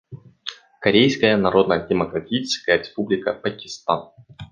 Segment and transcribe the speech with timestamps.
[0.81, 4.09] Корейская Народно-Демократическая Республика, Пакистан.